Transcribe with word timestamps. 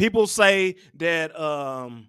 People 0.00 0.26
say 0.26 0.76
that 0.94 1.38
um, 1.38 2.08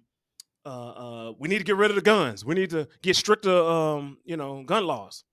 uh, 0.64 0.68
uh, 0.68 1.32
we 1.38 1.46
need 1.50 1.58
to 1.58 1.64
get 1.64 1.76
rid 1.76 1.90
of 1.90 1.94
the 1.96 2.00
guns. 2.00 2.42
We 2.42 2.54
need 2.54 2.70
to 2.70 2.88
get 3.02 3.16
stricter, 3.16 3.54
um, 3.54 4.16
you 4.24 4.38
know, 4.38 4.62
gun 4.62 4.86
laws. 4.86 5.24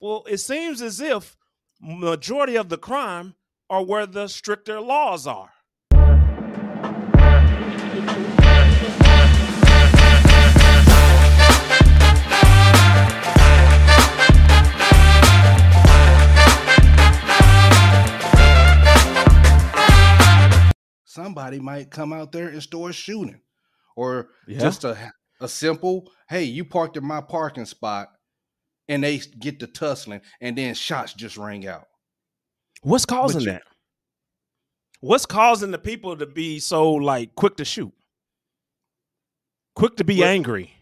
Well, 0.00 0.24
it 0.26 0.38
seems 0.38 0.80
as 0.80 1.00
if 1.00 1.36
majority 1.82 2.56
of 2.56 2.70
the 2.70 2.78
crime 2.78 3.34
are 3.68 3.84
where 3.84 4.06
the 4.06 4.28
stricter 4.28 4.80
laws 4.80 5.26
are. 5.26 5.50
Somebody 21.12 21.60
might 21.60 21.90
come 21.90 22.12
out 22.12 22.32
there 22.32 22.48
and 22.48 22.62
start 22.62 22.94
shooting, 22.94 23.40
or 23.96 24.30
Yeah. 24.46 24.58
just 24.58 24.84
a 24.84 25.12
a 25.40 25.48
simple, 25.48 26.08
hey, 26.28 26.44
you 26.44 26.64
parked 26.64 26.96
in 26.96 27.04
my 27.04 27.20
parking 27.20 27.64
spot, 27.66 28.08
and 28.88 29.02
they 29.02 29.18
get 29.18 29.58
to 29.58 29.66
tussling, 29.66 30.20
and 30.40 30.56
then 30.56 30.72
shots 30.74 31.12
just 31.14 31.36
ring 31.36 31.66
out. 31.66 31.88
What's 32.82 33.04
causing 33.04 33.40
you- 33.40 33.46
that? 33.46 33.62
What's 35.00 35.26
causing 35.26 35.72
the 35.72 35.80
people 35.80 36.16
to 36.16 36.26
be 36.26 36.60
so 36.60 36.92
like 36.92 37.34
quick 37.34 37.56
to 37.56 37.64
shoot? 37.64 37.92
Quick 39.74 39.96
to 39.96 40.04
be 40.04 40.18
What- 40.18 40.28
angry? 40.28 40.72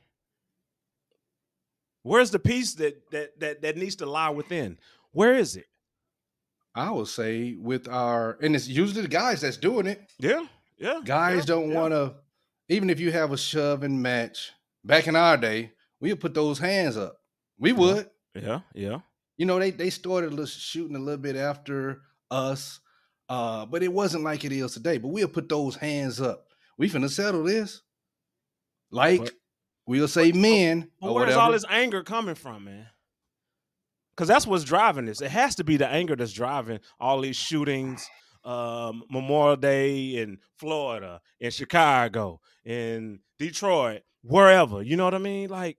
Where's 2.02 2.30
the 2.30 2.38
peace 2.38 2.74
that 2.74 3.10
that 3.12 3.40
that 3.40 3.62
that 3.62 3.76
needs 3.78 3.96
to 3.96 4.06
lie 4.06 4.28
within? 4.30 4.78
Where 5.12 5.34
is 5.34 5.56
it? 5.56 5.69
I 6.74 6.90
would 6.90 7.08
say 7.08 7.56
with 7.58 7.88
our, 7.88 8.38
and 8.40 8.54
it's 8.54 8.68
usually 8.68 9.02
the 9.02 9.08
guys 9.08 9.40
that's 9.40 9.56
doing 9.56 9.86
it. 9.86 10.00
Yeah, 10.18 10.44
yeah. 10.78 11.00
Guys 11.04 11.38
yeah, 11.38 11.44
don't 11.54 11.70
yeah. 11.70 11.80
want 11.80 11.92
to, 11.92 12.14
even 12.68 12.90
if 12.90 13.00
you 13.00 13.10
have 13.12 13.32
a 13.32 13.36
shove 13.36 13.82
and 13.82 14.02
match. 14.02 14.52
Back 14.84 15.06
in 15.08 15.16
our 15.16 15.36
day, 15.36 15.72
we 16.00 16.10
would 16.10 16.20
put 16.20 16.32
those 16.32 16.58
hands 16.58 16.96
up. 16.96 17.16
We 17.58 17.72
would. 17.72 18.08
Yeah, 18.34 18.60
yeah. 18.74 19.00
You 19.36 19.46
know, 19.46 19.58
they 19.58 19.70
they 19.70 19.90
started 19.90 20.48
shooting 20.48 20.96
a 20.96 21.00
little 21.00 21.20
bit 21.20 21.36
after 21.36 22.02
us, 22.30 22.80
uh, 23.28 23.66
but 23.66 23.82
it 23.82 23.92
wasn't 23.92 24.24
like 24.24 24.44
it 24.44 24.52
is 24.52 24.72
today. 24.72 24.96
But 24.98 25.08
we'll 25.08 25.28
put 25.28 25.48
those 25.48 25.76
hands 25.76 26.20
up. 26.20 26.46
We 26.78 26.88
finna 26.88 27.10
settle 27.10 27.44
this. 27.44 27.82
Like 28.90 29.20
But- 29.20 29.32
we'll 29.86 30.08
say 30.08 30.32
men 30.32 30.90
But 31.00 31.12
where's 31.12 31.34
all 31.36 31.52
this 31.52 31.64
anger 31.68 32.02
coming 32.02 32.34
from, 32.34 32.64
man? 32.64 32.86
Because 34.20 34.28
that's 34.28 34.46
what's 34.46 34.64
driving 34.64 35.06
this. 35.06 35.22
It 35.22 35.30
has 35.30 35.54
to 35.54 35.64
be 35.64 35.78
the 35.78 35.88
anger 35.88 36.14
that's 36.14 36.34
driving 36.34 36.80
all 37.00 37.22
these 37.22 37.36
shootings. 37.36 38.06
Um, 38.44 39.02
Memorial 39.08 39.56
Day 39.56 40.16
in 40.18 40.40
Florida, 40.58 41.22
in 41.40 41.50
Chicago, 41.50 42.42
in 42.62 43.20
Detroit, 43.38 44.02
wherever. 44.22 44.82
You 44.82 44.98
know 44.98 45.06
what 45.06 45.14
I 45.14 45.18
mean? 45.18 45.48
Like, 45.48 45.78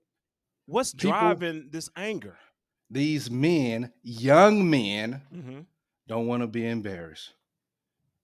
what's 0.66 0.92
People- 0.92 1.10
driving 1.10 1.68
this 1.70 1.88
anger? 1.96 2.36
These 2.90 3.30
men, 3.30 3.92
young 4.02 4.68
men, 4.68 5.22
hmm 5.32 5.60
don't 6.08 6.26
want 6.26 6.42
to 6.42 6.48
be 6.48 6.66
embarrassed. 6.66 7.34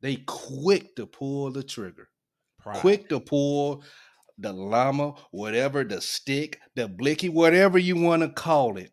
They 0.00 0.16
quick 0.26 0.96
to 0.96 1.06
pull 1.06 1.52
the 1.52 1.62
trigger. 1.62 2.08
Pride. 2.58 2.78
quick 2.80 3.08
to 3.10 3.20
pull 3.20 3.84
the 4.36 4.52
llama, 4.52 5.14
whatever, 5.30 5.84
the 5.84 6.00
stick, 6.00 6.58
the 6.74 6.88
blicky, 6.88 7.28
whatever 7.28 7.78
you 7.78 7.94
want 7.94 8.22
to 8.22 8.28
call 8.28 8.78
it 8.78 8.90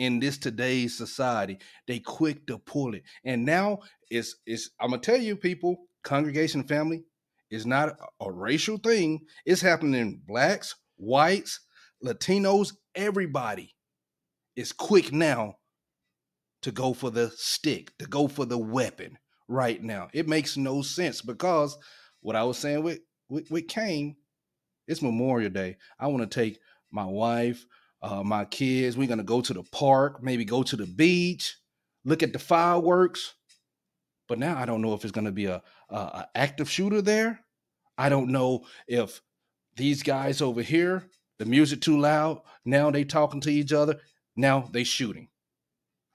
in 0.00 0.18
this 0.18 0.38
today's 0.38 0.96
society. 0.96 1.58
They 1.86 1.98
quick 1.98 2.46
to 2.46 2.56
pull 2.56 2.94
it. 2.94 3.02
And 3.22 3.44
now 3.44 3.80
it's 4.10 4.36
it's 4.46 4.70
I'm 4.80 4.90
gonna 4.90 5.02
tell 5.02 5.20
you, 5.20 5.36
people, 5.36 5.76
congregation 6.02 6.64
family 6.64 7.04
is 7.50 7.66
not 7.66 7.96
a, 8.20 8.32
racial 8.32 8.78
thing. 8.78 9.20
It's 9.44 9.60
happening 9.60 10.00
in 10.00 10.22
blacks, 10.26 10.74
whites, 10.96 11.60
Latinos, 12.02 12.72
everybody 12.94 13.74
is 14.56 14.72
quick 14.72 15.12
now 15.12 15.56
to 16.62 16.72
go 16.72 16.94
for 16.94 17.10
the 17.10 17.30
stick, 17.36 17.92
to 17.98 18.06
go 18.06 18.26
for 18.26 18.46
the 18.46 18.58
weapon 18.58 19.18
right 19.48 19.82
now. 19.82 20.08
It 20.14 20.26
makes 20.26 20.56
no 20.56 20.80
sense 20.80 21.20
because 21.20 21.76
what 22.22 22.36
I 22.36 22.44
was 22.44 22.56
saying 22.56 22.82
with 22.82 23.00
with, 23.28 23.50
with 23.50 23.68
Kane, 23.68 24.16
it's 24.88 25.02
Memorial 25.02 25.50
Day. 25.50 25.76
I 25.98 26.06
want 26.06 26.22
to 26.22 26.40
take 26.40 26.58
my 26.90 27.04
wife, 27.04 27.66
uh, 28.02 28.22
my 28.22 28.44
kids. 28.44 28.96
We're 28.96 29.08
gonna 29.08 29.22
go 29.22 29.40
to 29.40 29.54
the 29.54 29.62
park, 29.62 30.22
maybe 30.22 30.44
go 30.44 30.62
to 30.62 30.76
the 30.76 30.86
beach, 30.86 31.56
look 32.04 32.22
at 32.22 32.32
the 32.32 32.38
fireworks. 32.38 33.34
But 34.28 34.38
now 34.38 34.56
I 34.56 34.64
don't 34.64 34.82
know 34.82 34.94
if 34.94 35.04
it's 35.04 35.12
gonna 35.12 35.32
be 35.32 35.46
a, 35.46 35.62
a, 35.88 35.96
a 35.96 36.28
active 36.34 36.70
shooter 36.70 37.02
there. 37.02 37.40
I 37.98 38.08
don't 38.08 38.30
know 38.30 38.64
if 38.88 39.20
these 39.76 40.02
guys 40.02 40.40
over 40.40 40.62
here, 40.62 41.08
the 41.38 41.44
music 41.44 41.80
too 41.80 41.98
loud. 41.98 42.40
Now 42.64 42.90
they 42.90 43.04
talking 43.04 43.40
to 43.42 43.50
each 43.50 43.72
other. 43.72 44.00
Now 44.36 44.68
they 44.72 44.84
shooting. 44.84 45.28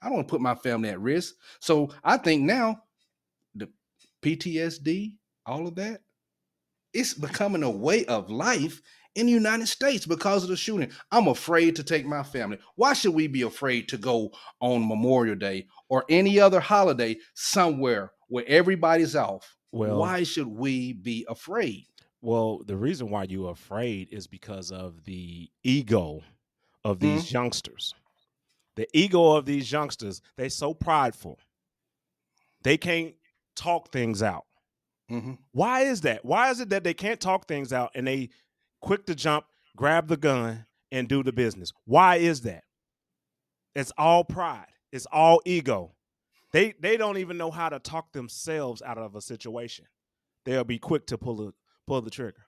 I 0.00 0.06
don't 0.06 0.16
want 0.16 0.28
to 0.28 0.30
put 0.30 0.40
my 0.40 0.54
family 0.54 0.88
at 0.88 1.00
risk. 1.00 1.34
So 1.60 1.90
I 2.04 2.16
think 2.16 2.42
now 2.42 2.82
the 3.54 3.68
PTSD, 4.22 5.16
all 5.46 5.66
of 5.66 5.74
that, 5.76 6.02
it's 6.92 7.14
becoming 7.14 7.62
a 7.62 7.70
way 7.70 8.04
of 8.06 8.30
life 8.30 8.80
in 9.16 9.26
the 9.26 9.32
United 9.32 9.66
States 9.66 10.06
because 10.06 10.42
of 10.44 10.48
the 10.50 10.56
shooting. 10.56 10.90
I'm 11.10 11.26
afraid 11.28 11.74
to 11.76 11.82
take 11.82 12.06
my 12.06 12.22
family. 12.22 12.58
Why 12.76 12.92
should 12.92 13.14
we 13.14 13.26
be 13.26 13.42
afraid 13.42 13.88
to 13.88 13.98
go 13.98 14.30
on 14.60 14.86
Memorial 14.86 15.34
Day 15.34 15.66
or 15.88 16.04
any 16.08 16.38
other 16.38 16.60
holiday 16.60 17.16
somewhere 17.34 18.12
where 18.28 18.44
everybody's 18.46 19.16
off? 19.16 19.56
Well, 19.72 19.98
Why 19.98 20.22
should 20.22 20.46
we 20.48 20.92
be 20.92 21.26
afraid? 21.28 21.86
Well, 22.20 22.62
the 22.64 22.76
reason 22.76 23.10
why 23.10 23.24
you're 23.24 23.50
afraid 23.50 24.08
is 24.12 24.26
because 24.26 24.70
of 24.70 25.04
the 25.04 25.50
ego 25.64 26.22
of 26.84 27.00
these 27.00 27.32
youngsters. 27.32 27.94
The 28.76 28.86
ego 28.92 29.32
of 29.32 29.46
these 29.46 29.70
youngsters, 29.72 30.22
they're 30.36 30.50
so 30.50 30.74
prideful. 30.74 31.38
They 32.62 32.76
can't 32.76 33.14
talk 33.54 33.90
things 33.92 34.22
out. 34.22 34.44
Mhm. 35.10 35.38
Why 35.52 35.82
is 35.82 36.00
that? 36.02 36.24
Why 36.24 36.50
is 36.50 36.60
it 36.60 36.70
that 36.70 36.84
they 36.84 36.94
can't 36.94 37.20
talk 37.20 37.46
things 37.46 37.72
out 37.72 37.92
and 37.94 38.06
they 38.06 38.30
quick 38.86 39.04
to 39.06 39.14
jump, 39.14 39.44
grab 39.76 40.06
the 40.06 40.16
gun, 40.16 40.64
and 40.92 41.08
do 41.08 41.22
the 41.22 41.32
business? 41.32 41.72
Why 41.84 42.16
is 42.16 42.42
that? 42.42 42.62
It's 43.74 43.92
all 43.98 44.24
pride. 44.24 44.68
It's 44.92 45.06
all 45.12 45.42
ego. 45.44 45.92
They 46.52 46.74
they 46.80 46.96
don't 46.96 47.18
even 47.18 47.36
know 47.36 47.50
how 47.50 47.68
to 47.68 47.78
talk 47.78 48.12
themselves 48.12 48.80
out 48.80 48.96
of 48.96 49.16
a 49.16 49.20
situation. 49.20 49.86
They'll 50.44 50.64
be 50.64 50.78
quick 50.78 51.06
to 51.08 51.18
pull 51.18 51.36
the 51.36 51.52
pull 51.86 52.00
the 52.00 52.10
trigger. 52.10 52.46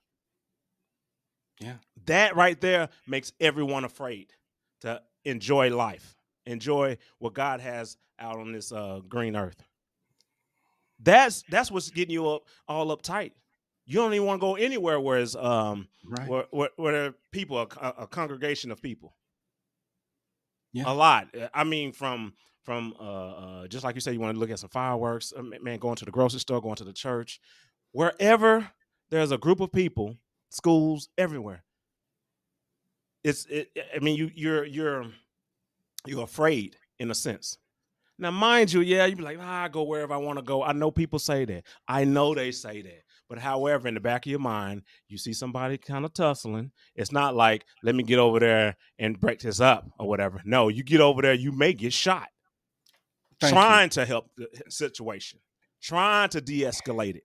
Yeah. 1.61 1.75
That 2.07 2.37
right 2.37 2.59
there 2.61 2.89
makes 3.07 3.33
everyone 3.41 3.85
afraid 3.85 4.33
to 4.83 5.03
enjoy 5.25 5.77
life, 5.77 6.17
enjoy 6.47 6.99
what 7.19 7.35
God 7.35 7.61
has 7.61 7.97
out 8.21 8.39
on 8.39 8.53
this 8.53 8.71
uh, 8.71 9.01
green 9.09 9.35
earth. 9.35 9.63
That's 11.01 11.43
that's 11.51 11.71
what's 11.71 11.91
getting 11.91 12.13
you 12.13 12.29
up 12.29 12.45
all 12.69 12.97
uptight. 12.97 13.33
You 13.89 13.95
don't 13.95 14.13
even 14.13 14.27
want 14.27 14.39
to 14.39 14.47
go 14.47 14.55
anywhere 14.57 15.01
where 15.01 15.19
it's 15.19 15.35
um 15.35 15.89
Right. 16.05 16.29
where, 16.29 16.45
where, 16.51 16.69
where 16.77 17.15
people 17.33 17.59
a, 17.59 17.95
a 17.99 18.07
congregation 18.07 18.71
of 18.71 18.83
people. 18.83 19.15
Yeah. 20.73 20.85
A 20.87 20.95
lot. 20.95 21.35
Uh, 21.35 21.49
I 21.55 21.65
mean, 21.65 21.93
from 21.93 22.35
from 22.63 22.95
uh, 23.01 23.03
uh 23.03 23.67
just 23.69 23.85
like 23.85 23.95
you 23.95 24.03
said, 24.03 24.13
you 24.13 24.21
want 24.21 24.35
to 24.35 24.39
look 24.39 24.51
at 24.51 24.59
some 24.59 24.69
fireworks. 24.69 25.33
uh, 25.37 25.43
Man, 25.43 25.79
going 25.79 25.97
to 25.97 26.05
the 26.05 26.11
grocery 26.11 26.41
store, 26.41 26.61
going 26.61 26.77
to 26.77 26.85
the 26.85 26.93
church, 26.93 27.41
wherever 27.93 28.71
there's 29.11 29.33
a 29.33 29.39
group 29.39 29.61
of 29.61 29.73
people, 29.73 30.17
schools, 30.51 31.09
everywhere. 31.17 31.65
It's. 33.25 33.47
It, 33.47 33.71
I 33.97 34.01
mean, 34.01 34.17
you 34.17 34.31
you're 34.35 34.65
you're 34.67 35.07
you're 36.07 36.25
afraid 36.25 36.77
in 36.99 37.11
a 37.11 37.15
sense. 37.15 37.57
Now, 38.19 38.33
mind 38.33 38.73
you, 38.73 38.81
yeah, 38.81 39.07
you'd 39.07 39.17
be 39.17 39.25
like, 39.25 39.39
nah, 39.39 39.65
I 39.65 39.69
go 39.69 39.85
wherever 39.85 40.13
I 40.13 40.19
want 40.19 40.39
to 40.39 40.45
go. 40.45 40.63
I 40.63 40.73
know 40.73 40.91
people 40.91 41.19
say 41.19 41.45
that. 41.47 41.65
I 41.87 42.05
know 42.05 42.35
they 42.35 42.51
say 42.51 42.83
that. 42.83 43.03
But 43.29 43.39
however, 43.39 43.89
in 43.89 43.95
the 43.95 44.01
back 44.01 44.25
of 44.25 44.31
your 44.31 44.41
mind, 44.41 44.83
you 45.09 45.19
see 45.19 45.33
somebody 45.33 45.77
kind 45.77 46.05
of 46.05 46.15
tussling. 46.15 46.73
It's 46.95 47.13
not 47.13 47.37
like, 47.37 47.67
let 47.83 47.95
me 47.95 48.03
get 48.03 48.19
over 48.19 48.41
there 48.41 48.77
and 48.99 49.21
break 49.21 49.41
this 49.41 49.61
up 49.61 49.87
or 49.99 50.09
whatever. 50.09 50.41
No, 50.45 50.69
you 50.69 50.83
get 50.83 51.01
over 51.01 51.21
there, 51.21 51.35
you 51.35 51.53
may 51.53 51.75
get 51.75 51.93
shot. 51.93 52.29
Thank 53.41 53.53
you. 53.53 53.61
trying 53.61 53.91
to 53.91 54.05
help 54.05 54.31
the 54.37 54.49
situation, 54.69 55.41
trying 55.81 56.29
to 56.31 56.41
de-escalate 56.41 57.17
it. 57.17 57.25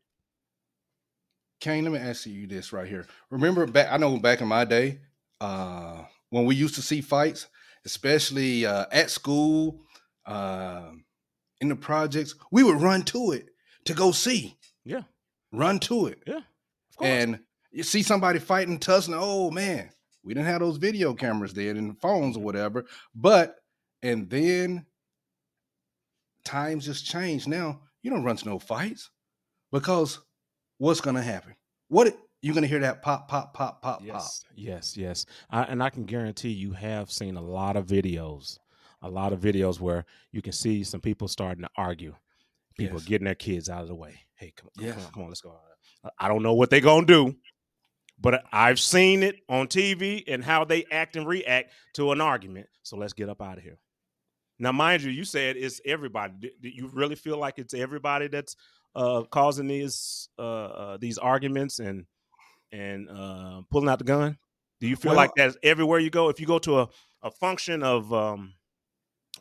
Kane, 1.59 1.85
let 1.85 1.93
me 1.93 1.99
ask 1.99 2.25
you 2.25 2.45
this 2.45 2.73
right 2.73 2.87
here. 2.87 3.07
Remember 3.29 3.65
back 3.65 3.87
I 3.89 3.97
know 3.97 4.17
back 4.17 4.41
in 4.41 4.47
my 4.47 4.65
day, 4.65 4.99
uh, 5.39 6.03
when 6.29 6.45
we 6.45 6.55
used 6.55 6.75
to 6.75 6.81
see 6.81 6.99
fights, 7.01 7.47
especially 7.85 8.65
uh, 8.65 8.85
at 8.91 9.09
school, 9.09 9.81
uh, 10.25 10.91
in 11.61 11.69
the 11.69 11.75
projects, 11.75 12.35
we 12.51 12.63
would 12.63 12.81
run 12.81 13.03
to 13.03 13.31
it 13.31 13.47
to 13.85 13.93
go 13.93 14.11
see. 14.11 14.57
Yeah. 14.83 15.03
Run 15.53 15.79
to 15.81 16.07
it. 16.07 16.19
Yeah. 16.25 16.37
Of 16.37 16.97
course. 16.97 17.09
And 17.09 17.39
you 17.71 17.83
see 17.83 18.03
somebody 18.03 18.39
fighting, 18.39 18.79
tussling, 18.79 19.19
oh 19.19 19.51
man, 19.51 19.89
we 20.23 20.33
didn't 20.33 20.47
have 20.47 20.59
those 20.61 20.77
video 20.77 21.13
cameras 21.13 21.53
then 21.53 21.77
and 21.77 21.99
phones 22.01 22.37
or 22.37 22.43
whatever. 22.43 22.85
But 23.15 23.55
and 24.01 24.29
then 24.29 24.85
times 26.43 26.85
just 26.85 27.05
changed 27.05 27.47
now. 27.47 27.81
You 28.01 28.11
don't 28.11 28.23
run 28.23 28.35
to 28.35 28.45
no 28.49 28.59
fights 28.59 29.09
because 29.71 30.19
what's 30.77 31.01
gonna 31.01 31.21
happen? 31.21 31.55
what 31.93 32.17
you're 32.41 32.55
gonna 32.55 32.67
hear 32.67 32.79
that 32.79 33.01
pop, 33.01 33.27
pop, 33.27 33.53
pop, 33.53 33.81
pop, 33.81 34.01
yes, 34.03 34.13
pop. 34.13 34.53
Yes, 34.55 34.97
yes, 34.97 35.25
I, 35.49 35.63
and 35.63 35.81
I 35.81 35.89
can 35.89 36.05
guarantee 36.05 36.49
you 36.49 36.73
have 36.73 37.11
seen 37.11 37.37
a 37.37 37.41
lot 37.41 37.77
of 37.77 37.85
videos, 37.85 38.57
a 39.01 39.09
lot 39.09 39.31
of 39.31 39.39
videos 39.39 39.79
where 39.79 40.05
you 40.31 40.41
can 40.41 40.51
see 40.51 40.83
some 40.83 40.99
people 40.99 41.27
starting 41.27 41.63
to 41.63 41.69
argue, 41.77 42.15
people 42.77 42.97
Yes. 42.99 43.07
getting 43.07 43.25
their 43.25 43.35
kids 43.35 43.69
out 43.69 43.81
of 43.81 43.87
the 43.87 43.95
way. 43.95 44.19
Hey, 44.35 44.51
come, 44.55 44.69
come, 44.77 44.85
Yes. 44.85 44.95
come 44.95 45.05
on, 45.05 45.11
come 45.11 45.23
on, 45.23 45.29
let's 45.29 45.41
go. 45.41 45.57
I 46.19 46.27
don't 46.27 46.43
know 46.43 46.53
what 46.53 46.69
they're 46.69 46.81
gonna 46.81 47.05
do, 47.05 47.35
but 48.19 48.43
I've 48.51 48.79
seen 48.79 49.23
it 49.23 49.37
on 49.47 49.67
TV 49.67 50.23
and 50.27 50.43
how 50.43 50.65
they 50.65 50.85
act 50.91 51.15
and 51.15 51.27
react 51.27 51.71
to 51.93 52.11
an 52.11 52.19
argument. 52.21 52.67
So 52.83 52.97
let's 52.97 53.13
get 53.13 53.29
up 53.29 53.41
out 53.41 53.57
of 53.57 53.63
here. 53.63 53.79
Now, 54.59 54.71
mind 54.71 55.01
you, 55.03 55.11
you 55.11 55.23
said 55.25 55.55
it's 55.57 55.81
everybody. 55.85 56.33
Do 56.39 56.49
do 56.61 56.69
you 56.69 56.87
really 56.93 57.15
feel 57.15 57.37
like 57.37 57.57
it's 57.57 57.73
everybody 57.73 58.27
that's 58.27 58.55
uh, 58.95 59.23
causing 59.23 59.67
these 59.67 60.29
uh, 60.37 60.41
uh, 60.41 60.97
these 60.97 61.17
arguments 61.17 61.79
and 61.79 62.05
and 62.71 63.09
uh, 63.09 63.61
pulling 63.71 63.89
out 63.89 63.99
the 63.99 64.05
gun? 64.05 64.37
Do 64.79 64.87
you 64.87 64.95
feel 64.95 65.11
Well- 65.11 65.17
like 65.17 65.31
that's 65.35 65.57
everywhere 65.63 65.99
you 65.99 66.09
go? 66.09 66.29
If 66.29 66.39
you 66.39 66.45
go 66.45 66.59
to 66.59 66.81
a, 66.81 66.89
a 67.23 67.31
function 67.31 67.81
of 67.81 68.13
um, 68.13 68.53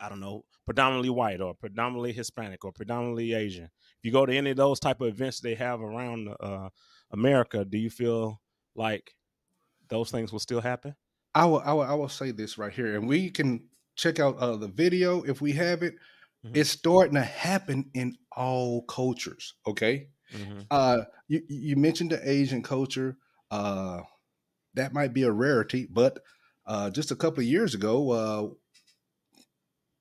I 0.01 0.09
don't 0.09 0.21
know, 0.21 0.45
predominantly 0.65 1.11
white 1.11 1.41
or 1.41 1.55
predominantly 1.55 2.13
Hispanic 2.13 2.65
or 2.65 2.73
predominantly 2.73 3.33
Asian, 3.35 3.65
if 3.65 4.01
you 4.03 4.13
go 4.13 4.27
to 4.27 4.35
any 4.37 4.51
of 4.51 4.57
those 4.57 4.81
type 4.81 5.01
of 5.01 5.09
events 5.09 5.41
they 5.41 5.55
have 5.55 5.81
around 5.81 6.29
uh, 6.41 6.69
America, 7.11 7.65
do 7.65 7.79
you 7.79 7.91
feel 7.91 8.41
like 8.75 9.15
those 9.89 10.11
things 10.11 10.33
will 10.33 10.39
still 10.41 10.61
happen? 10.61 10.95
I 11.35 11.47
will, 11.47 11.61
I 11.61 11.73
will, 11.73 11.83
I 11.83 11.95
will 11.95 12.09
say 12.09 12.31
this 12.31 12.59
right 12.59 12.73
here, 12.73 12.97
and 12.97 13.09
we 13.09 13.31
can 13.31 13.69
check 13.97 14.19
out 14.21 14.37
uh, 14.39 14.57
the 14.57 14.69
video 14.69 15.23
if 15.23 15.41
we 15.41 15.53
have 15.53 15.83
it. 15.83 15.95
Mhm. 16.45 16.57
It's 16.57 16.71
starting 16.71 17.15
to 17.15 17.23
happen 17.23 17.91
in 17.95 18.17
all 18.37 18.83
cultures. 18.83 19.55
Okay, 19.67 20.09
uh, 20.71 21.05
you 21.29 21.43
you 21.49 21.77
mentioned 21.77 22.11
the 22.11 22.29
Asian 22.29 22.63
culture. 22.63 23.17
Uh, 23.51 24.03
that 24.75 24.93
might 24.93 25.13
be 25.13 25.23
a 25.25 25.31
rarity, 25.33 25.87
but 25.91 26.19
uh, 26.67 26.91
just 26.91 27.11
a 27.11 27.17
couple 27.17 27.41
of 27.41 27.47
years 27.47 27.75
ago, 27.75 28.57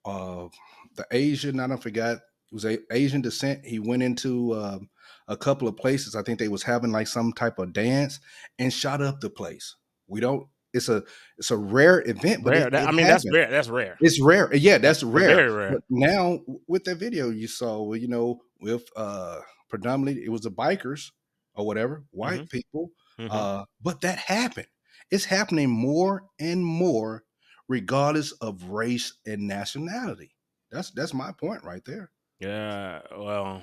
uh, 0.06 0.48
the 0.96 1.06
Asian 1.12 1.60
I 1.60 1.68
don't 1.68 1.82
forgot 1.82 2.18
it 2.18 2.22
was 2.54 2.66
a 2.66 2.80
Asian 2.92 3.22
descent. 3.22 3.66
He 3.66 3.80
went 3.80 4.04
into 4.04 4.54
um, 4.56 4.90
a 5.28 5.38
couple 5.38 5.68
of 5.68 5.78
places. 5.78 6.16
I 6.16 6.22
think 6.24 6.38
they 6.40 6.48
was 6.50 6.64
having 6.64 6.92
like 6.92 7.08
some 7.08 7.32
type 7.34 7.60
of 7.60 7.72
dance 7.74 8.20
and 8.60 8.74
shot 8.74 9.02
up 9.02 9.22
the 9.22 9.30
place. 9.30 9.76
We 10.08 10.20
don't. 10.20 10.48
It's 10.74 10.88
a 10.90 11.04
it's 11.38 11.52
a 11.52 11.58
rare 11.58 12.02
event, 12.08 12.44
but 12.44 12.52
Rare. 12.54 12.68
it- 12.68 12.72
That- 12.72 12.84
it 12.84 12.88
I 12.88 12.92
mean, 12.92 13.06
that's 13.08 13.26
rare. 13.32 13.50
That's 13.50 13.68
rare. 13.70 13.98
It's 14.00 14.22
rare. 14.22 14.54
Yeah, 14.56 14.78
that's 14.78 15.04
rare. 15.04 15.36
Very 15.36 15.52
rare. 15.52 15.72
But 15.74 15.84
now 15.90 16.40
with 16.68 16.86
that 16.86 16.96
video 16.96 17.30
you 17.30 17.48
saw, 17.48 17.94
you 17.94 18.08
know, 18.08 18.42
with 18.62 18.84
uh 18.96 19.40
predominantly 19.70 20.24
it 20.24 20.30
was 20.30 20.42
the 20.42 20.52
bikers 20.52 21.12
or 21.56 21.66
whatever, 21.66 22.04
white 22.12 22.50
people. 22.50 22.92
Mhm. 23.20 23.28
Uh, 23.30 23.66
but 23.82 24.00
that 24.02 24.18
happened. 24.18 24.68
It's 25.10 25.26
happening 25.26 25.70
more 25.70 26.24
and 26.40 26.64
more, 26.66 27.24
regardless 27.72 28.34
of 28.34 28.62
race 28.66 29.14
and 29.26 29.48
nationality. 29.48 30.36
That's 30.72 30.92
that's 30.92 31.14
my 31.14 31.32
point 31.32 31.64
right 31.64 31.84
there. 31.86 32.12
yeah. 32.40 33.00
Well, 33.18 33.62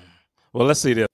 well, 0.51 0.65
let's 0.65 0.81
see 0.81 0.93
this. 0.93 1.07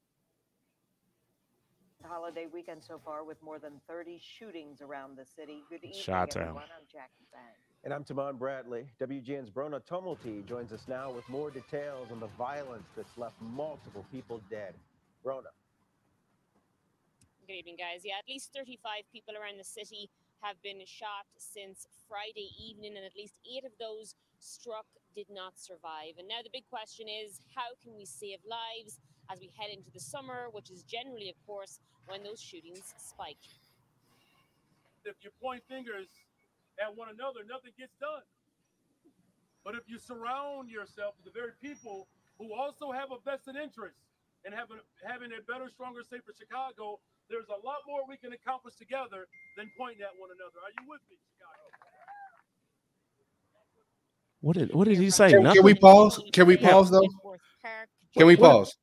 holiday 2.08 2.46
weekend 2.52 2.82
so 2.82 3.00
far 3.04 3.24
with 3.26 3.42
more 3.44 3.60
than 3.60 3.74
30 3.88 4.20
shootings 4.20 4.82
around 4.82 5.18
the 5.18 5.26
city. 5.26 5.64
Good 5.70 5.84
evening, 5.84 6.02
Chi-town. 6.06 6.42
everyone. 6.42 6.64
I'm 6.76 6.86
Jackie 6.92 7.28
Bange. 7.32 7.44
And 7.84 7.94
I'm 7.94 8.04
Tahman 8.04 8.38
Bradley. 8.38 8.88
WGN's 9.02 9.50
Bronagh 9.50 9.86
Tumulty 9.86 10.48
joins 10.48 10.72
us 10.72 10.86
now 10.88 11.12
with 11.12 11.28
more 11.30 11.52
details 11.52 12.08
on 12.12 12.20
the 12.20 12.30
violence 12.38 12.88
that's 12.96 13.18
left 13.18 13.36
multiple 13.42 14.06
people 14.12 14.42
dead. 14.50 14.74
Bronagh. 15.24 15.54
Good 17.46 17.54
evening, 17.54 17.76
guys. 17.78 18.02
Yeah, 18.04 18.16
at 18.18 18.28
least 18.28 18.52
35 18.56 19.04
people 19.14 19.36
around 19.36 19.60
the 19.60 19.64
city 19.64 20.10
have 20.46 20.62
been 20.62 20.78
shot 20.86 21.26
since 21.38 21.88
Friday 22.08 22.54
evening, 22.62 22.94
and 22.96 23.06
at 23.06 23.18
least 23.18 23.42
eight 23.50 23.66
of 23.66 23.74
those 23.80 24.14
struck 24.38 24.86
did 25.16 25.26
not 25.34 25.58
survive. 25.58 26.22
And 26.22 26.28
now 26.28 26.46
the 26.46 26.54
big 26.54 26.70
question 26.70 27.08
is 27.10 27.42
how 27.56 27.74
can 27.82 27.98
we 27.98 28.06
save 28.06 28.38
lives 28.46 29.00
as 29.34 29.40
we 29.40 29.50
head 29.58 29.74
into 29.74 29.90
the 29.90 30.00
summer, 30.00 30.54
which 30.54 30.70
is 30.70 30.84
generally, 30.84 31.34
of 31.34 31.40
course, 31.48 31.80
when 32.06 32.22
those 32.22 32.40
shootings 32.40 32.94
spike? 32.98 33.42
if 35.06 35.14
you 35.22 35.30
point 35.42 35.62
fingers 35.70 36.10
at 36.82 36.90
one 36.90 37.10
another, 37.14 37.46
nothing 37.48 37.72
gets 37.78 37.94
done. 38.02 38.26
But 39.64 39.76
if 39.76 39.86
you 39.86 39.98
surround 39.98 40.70
yourself 40.70 41.14
with 41.18 41.32
the 41.32 41.40
very 41.40 41.54
people 41.62 42.08
who 42.38 42.54
also 42.54 42.92
have 42.92 43.14
a 43.14 43.22
vested 43.24 43.56
interest 43.56 44.02
in 44.46 44.54
having 44.54 44.78
having 45.04 45.32
a 45.34 45.42
better, 45.50 45.70
stronger, 45.70 46.02
safer 46.04 46.34
Chicago, 46.38 47.00
there's 47.30 47.50
a 47.50 47.60
lot 47.66 47.82
more 47.88 48.02
we 48.08 48.18
can 48.18 48.34
accomplish 48.34 48.76
together 48.76 49.28
than 49.58 49.70
pointing 49.78 50.02
at 50.02 50.14
one 50.18 50.30
another. 50.30 50.62
Are 50.62 50.74
you 50.80 50.90
with 50.90 51.02
me, 51.10 51.18
Chicago? 51.34 51.66
What 54.42 54.56
did 54.58 54.74
What 54.74 54.86
did 54.88 54.98
he 54.98 55.10
say? 55.10 55.32
Can- 55.32 55.52
can 55.52 55.64
we 55.64 55.74
pause? 55.74 56.22
Can 56.32 56.46
we 56.48 56.58
pause, 56.58 56.92
though? 56.92 57.08
Can 58.18 58.28
we 58.28 58.36
pause? 58.36 58.76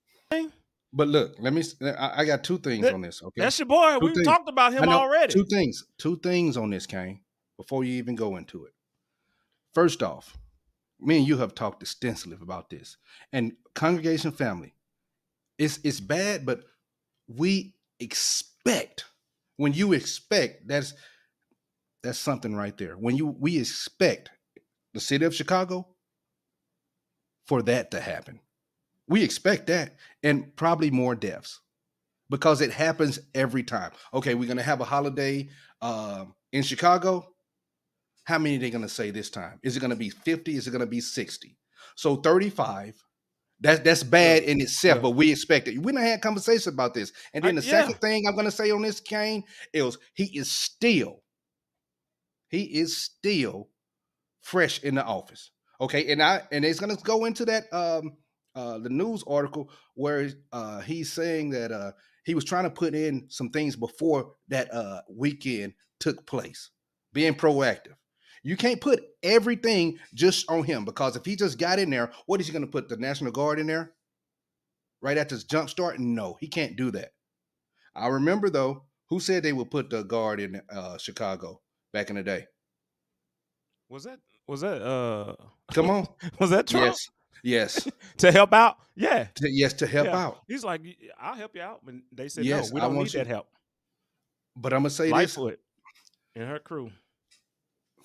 But 0.94 1.08
look, 1.08 1.36
let 1.38 1.52
me. 1.54 1.62
I 1.98 2.24
got 2.24 2.44
two 2.44 2.58
things 2.58 2.82
That- 2.84 2.94
on 2.94 3.00
this. 3.00 3.22
Okay, 3.22 3.40
That's 3.40 3.58
your 3.58 3.66
boy. 3.66 3.98
Two 3.98 4.06
We 4.06 4.14
things. 4.14 4.26
talked 4.26 4.48
about 4.48 4.72
him 4.74 4.84
know. 4.84 4.98
already. 4.98 5.32
Two 5.32 5.46
things. 5.46 5.84
Two 5.96 6.18
things 6.18 6.56
on 6.56 6.70
this, 6.70 6.86
Kane. 6.86 7.20
Before 7.56 7.84
you 7.84 7.94
even 7.94 8.14
go 8.14 8.36
into 8.36 8.64
it. 8.66 8.74
First 9.72 10.02
off, 10.02 10.36
me 11.00 11.18
and 11.18 11.26
you 11.26 11.38
have 11.38 11.54
talked 11.54 11.82
extensively 11.82 12.36
about 12.42 12.68
this, 12.68 12.96
and 13.32 13.52
congregation 13.74 14.32
family. 14.32 14.74
It's 15.58 15.78
it's 15.84 16.00
bad, 16.00 16.46
but 16.46 16.64
we 17.28 17.74
expect 18.00 19.04
when 19.56 19.72
you 19.72 19.92
expect 19.92 20.66
that's 20.66 20.94
that's 22.02 22.18
something 22.18 22.54
right 22.54 22.76
there. 22.76 22.94
When 22.94 23.16
you 23.16 23.26
we 23.38 23.58
expect 23.58 24.30
the 24.94 25.00
city 25.00 25.24
of 25.24 25.34
Chicago 25.34 25.86
for 27.46 27.62
that 27.62 27.90
to 27.92 28.00
happen. 28.00 28.40
We 29.08 29.22
expect 29.22 29.66
that 29.66 29.96
and 30.22 30.54
probably 30.56 30.90
more 30.90 31.14
deaths 31.14 31.60
because 32.30 32.60
it 32.60 32.70
happens 32.70 33.18
every 33.34 33.62
time. 33.62 33.92
Okay, 34.14 34.34
we're 34.34 34.48
gonna 34.48 34.62
have 34.62 34.80
a 34.80 34.84
holiday 34.84 35.48
um, 35.80 36.34
in 36.52 36.62
Chicago. 36.62 37.28
How 38.24 38.38
many 38.38 38.56
are 38.56 38.60
they 38.60 38.70
gonna 38.70 38.88
say 38.88 39.10
this 39.10 39.30
time? 39.30 39.58
Is 39.62 39.76
it 39.76 39.80
gonna 39.80 39.96
be 39.96 40.10
50? 40.10 40.56
Is 40.56 40.66
it 40.66 40.70
gonna 40.70 40.86
be 40.86 41.00
60? 41.00 41.56
So 41.96 42.16
35. 42.16 43.02
That's 43.62 43.80
that's 43.80 44.02
bad 44.02 44.42
in 44.42 44.60
itself, 44.60 44.96
Yeah. 44.96 45.02
but 45.02 45.10
we 45.10 45.30
expect 45.30 45.68
it. 45.68 45.78
We 45.78 45.92
done 45.92 46.02
had 46.02 46.20
conversations 46.20 46.66
about 46.66 46.94
this. 46.94 47.12
And 47.32 47.44
then 47.44 47.56
I- 47.56 47.60
the 47.60 47.66
yeah. 47.66 47.80
second 47.82 48.00
thing 48.00 48.26
I'm 48.26 48.34
gonna 48.36 48.50
say 48.50 48.70
on 48.70 48.82
this, 48.82 49.00
Kane, 49.00 49.44
is 49.72 49.96
he 50.14 50.24
is 50.36 50.50
still, 50.50 51.22
he 52.48 52.62
is 52.64 52.96
still 52.96 53.68
fresh 54.42 54.82
in 54.82 54.96
the 54.96 55.04
office. 55.04 55.50
Okay, 55.80 56.12
and 56.12 56.22
I 56.22 56.42
and 56.50 56.64
it's 56.64 56.80
gonna 56.80 56.96
go 56.96 57.24
into 57.24 57.44
that 57.46 57.72
um 57.72 58.16
uh 58.54 58.78
the 58.78 58.90
news 58.90 59.22
article 59.26 59.70
where 59.94 60.28
uh 60.52 60.80
he's 60.80 61.12
saying 61.12 61.50
that 61.50 61.70
uh 61.72 61.92
he 62.24 62.34
was 62.34 62.44
trying 62.44 62.64
to 62.64 62.70
put 62.70 62.94
in 62.94 63.26
some 63.28 63.50
things 63.50 63.76
before 63.76 64.32
that 64.48 64.72
uh 64.74 65.02
weekend 65.08 65.74
took 66.00 66.26
place, 66.26 66.70
being 67.12 67.34
proactive. 67.34 67.94
You 68.44 68.56
can't 68.56 68.80
put 68.80 69.04
everything 69.22 69.98
just 70.14 70.50
on 70.50 70.64
him 70.64 70.84
because 70.84 71.14
if 71.16 71.24
he 71.24 71.36
just 71.36 71.58
got 71.58 71.78
in 71.78 71.90
there, 71.90 72.10
what 72.26 72.40
is 72.40 72.46
he 72.46 72.52
gonna 72.52 72.66
put 72.66 72.88
the 72.88 72.96
National 72.96 73.30
Guard 73.32 73.58
in 73.60 73.66
there? 73.66 73.92
Right 75.00 75.16
at 75.16 75.28
this 75.28 75.44
jump 75.44 75.70
start? 75.70 75.98
No, 75.98 76.36
he 76.40 76.48
can't 76.48 76.76
do 76.76 76.90
that. 76.92 77.12
I 77.94 78.08
remember 78.08 78.50
though, 78.50 78.84
who 79.08 79.20
said 79.20 79.42
they 79.42 79.52
would 79.52 79.70
put 79.70 79.90
the 79.90 80.02
guard 80.02 80.40
in 80.40 80.60
uh 80.72 80.98
Chicago 80.98 81.60
back 81.92 82.10
in 82.10 82.16
the 82.16 82.22
day? 82.22 82.46
Was 83.88 84.04
that 84.04 84.18
Was 84.48 84.62
that 84.62 84.82
uh? 84.82 85.36
Come 85.72 85.90
on. 85.90 86.08
Was 86.38 86.50
that 86.50 86.66
Trump 86.66 86.86
Yes. 86.86 87.08
Yes. 87.44 87.88
to 88.18 88.32
help 88.32 88.52
out? 88.52 88.76
Yeah. 88.96 89.24
To- 89.36 89.50
yes, 89.50 89.72
to 89.74 89.86
help 89.86 90.06
Yeah. 90.06 90.16
out. 90.18 90.40
He's 90.48 90.64
like, 90.64 90.80
I'll 91.20 91.34
help 91.34 91.54
you 91.54 91.62
out, 91.62 91.80
but 91.84 91.94
they 92.12 92.28
said 92.28 92.44
Yes, 92.44 92.70
no. 92.70 92.74
We 92.74 92.80
don't 92.80 92.96
want 92.96 93.06
need 93.08 93.14
you- 93.14 93.20
that 93.20 93.26
help. 93.26 93.46
But 94.56 94.72
I'm 94.72 94.80
gonna 94.80 94.90
say 94.90 95.04
this: 95.04 95.12
Lightfoot 95.12 95.58
and 96.34 96.48
her 96.48 96.58
crew. 96.58 96.90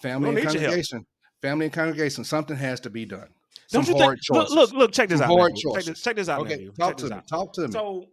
Family 0.01 0.29
and 0.29 0.35
need 0.35 0.43
your 0.43 0.51
help. 0.53 0.63
congregation, 0.63 1.05
family 1.41 1.65
and 1.65 1.73
congregation, 1.73 2.23
something 2.23 2.55
has 2.55 2.79
to 2.81 2.89
be 2.89 3.05
done. 3.05 3.27
Some 3.67 3.83
Don't 3.83 3.95
you 3.97 4.03
hard 4.03 4.19
think? 4.19 4.37
Look, 4.37 4.47
choices. 4.47 4.55
look, 4.55 4.71
look. 4.73 4.91
Check 4.93 5.09
this 5.09 5.19
Some 5.19 5.31
out. 5.31 5.37
hard. 5.39 5.55
Check 5.55 5.83
this, 5.83 6.01
check 6.01 6.15
this 6.15 6.29
out. 6.29 6.41
Okay, 6.41 6.51
nephew. 6.51 6.71
talk 6.79 6.89
check 6.89 6.97
to 6.97 7.05
me. 7.05 7.11
out. 7.13 7.27
Talk 7.27 7.53
to 7.53 7.61
me. 7.67 7.71
So, 7.71 8.05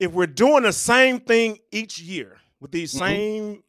if 0.00 0.12
we're 0.12 0.26
doing 0.26 0.64
the 0.64 0.72
same 0.72 1.20
thing 1.20 1.58
each 1.72 1.98
year 2.00 2.38
with 2.60 2.70
these 2.72 2.92
Mhm. 2.94 2.98
same, 2.98 3.62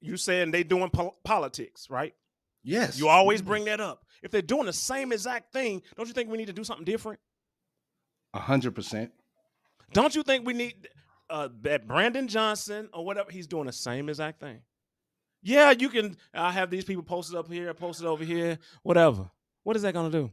you 0.00 0.16
saying 0.16 0.50
they 0.50 0.62
doing 0.64 0.90
pol- 0.90 1.18
politics, 1.24 1.88
right? 1.90 2.14
yes, 2.62 2.98
You 2.98 3.08
always 3.08 3.40
bring 3.40 3.64
that 3.66 3.80
up. 3.80 4.04
If 4.22 4.30
they're 4.30 4.42
doing 4.42 4.66
the 4.66 4.72
same 4.72 5.12
exact 5.12 5.50
thing, 5.52 5.82
don't 5.96 6.06
you 6.06 6.12
think 6.12 6.28
we 6.28 6.36
need 6.36 6.48
to 6.48 6.52
do 6.52 6.64
something 6.64 6.84
different? 6.84 7.20
a 8.34 8.38
hundred 8.38 8.74
percent. 8.74 9.12
Don't 9.92 10.14
you 10.14 10.22
think 10.22 10.46
we 10.46 10.52
need 10.52 10.88
uh, 11.30 11.48
that 11.62 11.86
Brandon 11.86 12.28
Johnson 12.28 12.88
or 12.92 13.04
whatever? 13.04 13.30
He's 13.30 13.46
doing 13.46 13.66
the 13.66 13.72
same 13.72 14.08
exact 14.08 14.40
thing. 14.40 14.60
Yeah, 15.42 15.70
you 15.70 15.88
can. 15.88 16.16
I 16.34 16.52
have 16.52 16.70
these 16.70 16.84
people 16.84 17.02
posted 17.02 17.36
up 17.36 17.50
here, 17.50 17.72
posted 17.74 18.06
over 18.06 18.24
here, 18.24 18.58
whatever. 18.82 19.30
What 19.64 19.76
is 19.76 19.82
that 19.82 19.94
going 19.94 20.10
to 20.10 20.18
do? 20.18 20.30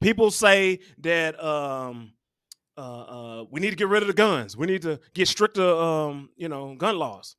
People 0.00 0.30
say 0.30 0.80
that 0.98 1.42
um, 1.42 2.12
uh, 2.76 2.80
uh, 2.80 3.44
we 3.50 3.60
need 3.60 3.70
to 3.70 3.76
get 3.76 3.88
rid 3.88 4.02
of 4.02 4.06
the 4.06 4.14
guns. 4.14 4.56
We 4.56 4.66
need 4.66 4.82
to 4.82 4.98
get 5.14 5.28
stricter, 5.28 5.62
um, 5.66 6.30
you 6.36 6.48
know, 6.48 6.74
gun 6.74 6.98
laws. 6.98 7.36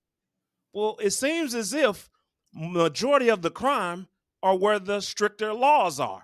Well, 0.74 0.98
it 1.02 1.12
seems 1.12 1.54
as 1.56 1.74
if 1.74 2.10
majority 2.54 3.30
of 3.30 3.42
the 3.42 3.50
crime 3.52 4.08
are 4.44 4.56
where 4.56 4.80
the 4.80 5.02
stricter 5.02 5.54
laws 5.54 6.00
are. 6.00 6.24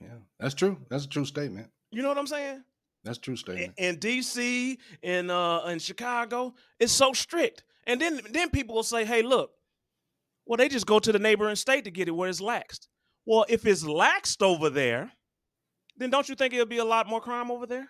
Yeah, 0.00 0.08
that's 0.38 0.54
true. 0.54 0.78
That's 0.90 1.04
a 1.04 1.08
true 1.08 1.24
statement. 1.24 1.70
You 1.92 2.02
know 2.02 2.08
what 2.08 2.18
I'm 2.18 2.26
saying? 2.26 2.62
That's 3.04 3.18
a 3.18 3.20
true 3.20 3.32
In, 3.34 3.38
statement. 3.38 3.74
in 3.78 3.96
DC, 3.98 4.78
in 5.02 5.30
uh, 5.30 5.60
in 5.66 5.78
Chicago, 5.78 6.54
it's 6.80 6.92
so 6.92 7.12
strict. 7.12 7.64
And 7.86 8.00
then 8.00 8.20
then 8.30 8.50
people 8.50 8.74
will 8.74 8.82
say, 8.82 9.04
"Hey, 9.04 9.22
look, 9.22 9.50
well, 10.44 10.56
they 10.56 10.68
just 10.68 10.86
go 10.86 10.98
to 10.98 11.12
the 11.12 11.18
neighboring 11.18 11.56
state 11.56 11.84
to 11.84 11.90
get 11.90 12.08
it 12.08 12.12
where 12.12 12.28
it's 12.28 12.40
laxed." 12.40 12.88
Well, 13.24 13.44
if 13.48 13.66
it's 13.66 13.82
laxed 13.84 14.42
over 14.42 14.70
there, 14.70 15.12
then 15.96 16.10
don't 16.10 16.28
you 16.28 16.34
think 16.34 16.52
it'll 16.54 16.66
be 16.66 16.78
a 16.78 16.84
lot 16.84 17.08
more 17.08 17.20
crime 17.20 17.50
over 17.50 17.66
there? 17.66 17.88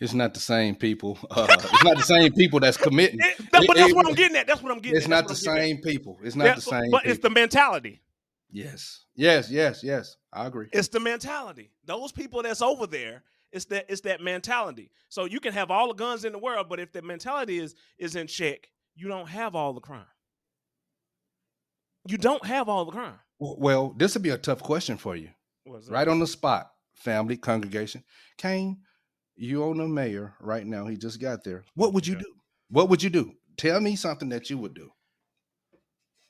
It's 0.00 0.14
not 0.14 0.34
the 0.34 0.40
same 0.40 0.74
people. 0.74 1.18
Uh, 1.30 1.46
it's 1.50 1.84
not 1.84 1.96
the 1.96 2.02
same 2.02 2.32
people 2.32 2.60
that's 2.60 2.76
committing. 2.76 3.20
It- 3.20 3.38
that- 3.52 3.64
but 3.66 3.76
It- 3.76 3.76
that's 3.76 3.90
it- 3.90 3.96
what 3.96 4.06
I'm 4.06 4.14
getting 4.14 4.36
at. 4.36 4.46
That's 4.46 4.62
what 4.62 4.72
I'm 4.72 4.78
getting 4.80 4.96
It's 4.96 5.06
at. 5.06 5.10
not 5.10 5.24
the 5.28 5.34
That's 5.34 5.44
same 5.44 5.78
people. 5.80 6.18
It's 6.22 6.36
not 6.36 6.56
the 6.56 6.62
same. 6.62 6.90
But 6.90 7.06
it's 7.06 7.20
the 7.20 7.30
mentality. 7.30 8.00
yes, 8.50 9.04
yes, 9.14 9.50
yes, 9.50 9.82
yes. 9.82 10.16
I 10.32 10.46
agree. 10.46 10.68
It's 10.72 10.88
the 10.88 11.00
mentality. 11.00 11.70
Those 11.84 12.10
people 12.12 12.42
that's 12.42 12.62
over 12.62 12.86
there, 12.86 13.22
it's 13.52 13.66
that 13.66 13.86
it's 13.88 14.00
that 14.02 14.20
mentality. 14.20 14.90
So 15.08 15.24
you 15.24 15.40
can 15.40 15.52
have 15.52 15.70
all 15.70 15.88
the 15.88 15.94
guns 15.94 16.24
in 16.24 16.32
the 16.32 16.38
world, 16.38 16.68
but 16.68 16.80
if 16.80 16.92
the 16.92 17.02
mentality 17.02 17.58
is 17.58 17.74
is 17.98 18.16
in 18.16 18.26
check, 18.26 18.68
you 18.94 19.08
don't 19.08 19.28
have 19.28 19.54
all 19.54 19.72
the 19.72 19.80
crime. 19.80 20.06
You 22.08 22.18
don't 22.18 22.44
have 22.44 22.68
all 22.68 22.84
the 22.84 22.92
crime. 22.92 23.18
Well, 23.38 23.94
this 23.96 24.14
would 24.14 24.22
be 24.22 24.30
a 24.30 24.38
tough 24.38 24.62
question 24.62 24.96
for 24.96 25.16
you. 25.16 25.30
Right 25.88 26.08
on 26.08 26.18
the 26.18 26.26
spot, 26.26 26.70
family, 26.94 27.36
congregation. 27.36 28.02
Kane, 28.38 28.78
you 29.36 29.62
own 29.62 29.78
the 29.78 29.86
mayor 29.86 30.34
right 30.40 30.66
now. 30.66 30.86
He 30.86 30.96
just 30.96 31.20
got 31.20 31.44
there. 31.44 31.64
What 31.74 31.92
would 31.92 32.06
you 32.06 32.16
do? 32.16 32.34
What 32.70 32.88
would 32.88 33.02
you 33.02 33.10
do? 33.10 33.32
Tell 33.56 33.80
me 33.80 33.96
something 33.96 34.28
that 34.30 34.50
you 34.50 34.58
would 34.58 34.74
do. 34.74 34.90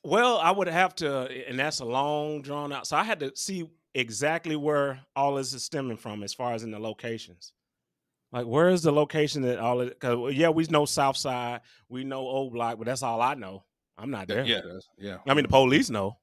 Well, 0.05 0.39
I 0.39 0.51
would 0.51 0.67
have 0.67 0.95
to, 0.97 1.29
and 1.49 1.59
that's 1.59 1.81
a 1.81 1.85
long 1.85 2.43
drawn 2.43 2.73
out. 2.73 2.87
So 2.87 2.97
I 2.97 3.05
had 3.05 3.21
to 3.21 3.33
see 3.37 3.65
exactly 3.95 4.57
where 4.57 5.01
all 5.15 5.35
this 5.35 5.53
is 5.53 5.65
stemming 5.65 5.97
from, 5.97 6.23
as 6.23 6.35
far 6.35 6.53
as 6.55 6.63
in 6.63 6.71
the 6.71 6.79
locations. 6.79 7.53
Like, 8.33 8.47
where 8.47 8.69
is 8.71 8.83
the 8.83 8.93
location 8.93 9.43
that 9.43 9.59
all 9.59 9.81
it? 9.83 9.91
Because 10.01 10.35
yeah, 10.35 10.49
we 10.49 10.65
know 10.65 10.87
South 10.87 11.17
Side, 11.17 11.61
we 11.89 12.03
know 12.03 12.27
O 12.27 12.49
Block, 12.51 12.79
but 12.79 12.87
that's 12.87 13.03
all 13.03 13.21
I 13.21 13.35
know. 13.35 13.65
I'm 13.99 14.11
not 14.11 14.27
there. 14.27 14.45
Yeah, 14.45 14.61
yeah. 14.99 15.19
I 15.27 15.35
mean, 15.35 15.43
the 15.43 15.49
police 15.51 15.91
know. 15.91 16.19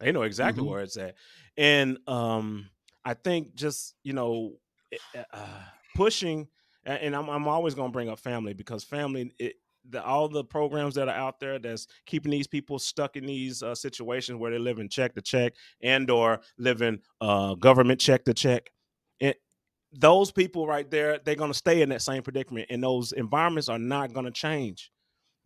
They 0.00 0.10
know 0.10 0.22
exactly 0.22 0.64
Mhm. 0.64 0.68
where 0.68 0.80
it's 0.82 0.96
at. 0.96 1.14
And 1.56 1.98
um, 2.08 2.68
I 3.04 3.14
think 3.14 3.54
just, 3.54 3.94
you 4.02 4.12
know, 4.12 4.58
eh, 4.90 5.22
uh, 5.32 5.62
pushing, 5.94 6.48
and 6.84 7.14
I'm, 7.14 7.28
I'm 7.28 7.46
always 7.46 7.74
going 7.74 7.90
to 7.90 7.92
bring 7.92 8.08
up 8.08 8.18
family 8.18 8.54
because 8.54 8.82
family, 8.82 9.32
it, 9.38 9.54
the, 9.88 10.02
all 10.02 10.28
the 10.28 10.44
programs 10.44 10.94
that 10.94 11.08
are 11.08 11.14
out 11.14 11.40
there 11.40 11.58
that's 11.58 11.86
keeping 12.06 12.30
these 12.30 12.46
people 12.46 12.78
stuck 12.78 13.16
in 13.16 13.26
these 13.26 13.62
uh, 13.62 13.74
situations 13.74 14.38
where 14.38 14.50
they 14.50 14.58
live 14.58 14.78
in 14.78 14.88
check 14.88 15.14
to 15.14 15.22
check 15.22 15.54
and 15.82 16.10
or 16.10 16.40
living 16.58 17.00
uh, 17.20 17.54
government 17.54 18.00
check 18.00 18.24
to 18.24 18.34
check. 18.34 18.70
It, 19.20 19.40
those 19.92 20.30
people 20.32 20.66
right 20.66 20.90
there, 20.90 21.18
they're 21.24 21.34
going 21.34 21.50
to 21.52 21.58
stay 21.58 21.82
in 21.82 21.90
that 21.90 22.02
same 22.02 22.22
predicament, 22.22 22.66
and 22.70 22.82
those 22.82 23.12
environments 23.12 23.68
are 23.68 23.78
not 23.78 24.12
going 24.12 24.26
to 24.26 24.32
change. 24.32 24.90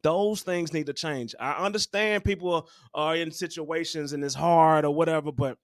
Those 0.02 0.43
things 0.43 0.73
need 0.73 0.87
to 0.87 0.93
change. 0.93 1.35
I 1.40 1.64
understand 1.64 2.25
people 2.25 2.69
are 2.95 3.16
in 3.16 3.33
situations 3.33 4.12
and 4.12 4.23
it's 4.23 4.35
hard 4.35 4.85
or 4.85 4.95
whatever, 4.95 5.33
but 5.33 5.59